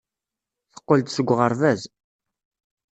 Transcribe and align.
Teqqel-d 0.73 1.07
seg 1.11 1.27
uɣerbaz. 1.33 1.81